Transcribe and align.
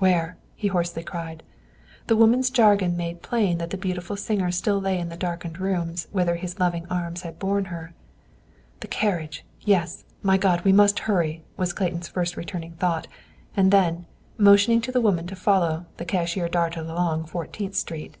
"Where?" 0.00 0.36
he 0.56 0.66
hoarsely 0.66 1.04
cried. 1.04 1.44
The 2.08 2.16
woman's 2.16 2.50
jargon 2.50 2.96
made 2.96 3.22
plain 3.22 3.58
that 3.58 3.70
the 3.70 3.76
beautiful 3.76 4.16
singer 4.16 4.50
still 4.50 4.80
lay 4.80 4.98
in 4.98 5.10
the 5.10 5.16
darkened 5.16 5.60
rooms 5.60 6.08
whither 6.10 6.34
his 6.34 6.58
loving 6.58 6.86
arms 6.90 7.22
had 7.22 7.38
borne 7.38 7.66
her. 7.66 7.94
"The 8.80 8.88
carriage, 8.88 9.44
yes; 9.60 10.02
my 10.24 10.38
God, 10.38 10.62
we 10.64 10.72
must 10.72 10.98
hurry!" 11.06 11.44
was 11.56 11.72
Clayton's 11.72 12.08
first 12.08 12.36
returning 12.36 12.72
thought; 12.72 13.06
and 13.56 13.70
then, 13.70 14.06
motioning 14.36 14.80
to 14.80 14.90
the 14.90 15.00
woman 15.00 15.28
to 15.28 15.36
follow, 15.36 15.86
the 15.98 16.04
cashier 16.04 16.48
darted 16.48 16.88
along 16.90 17.26
Fourteenth 17.26 17.76
Street. 17.76 18.16